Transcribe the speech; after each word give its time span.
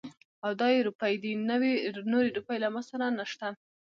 او 0.43 0.51
دا 0.59 0.67
يې 0.75 0.85
روپۍ 0.87 1.13
دي. 1.23 1.31
نورې 2.13 2.31
روپۍ 2.37 2.57
له 2.63 2.67
ما 2.75 2.81
سره 2.89 3.05
نشته. 3.19 3.47